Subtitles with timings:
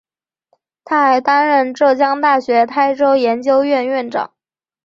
[0.83, 4.33] 他还担任浙江大学台州研究院院长。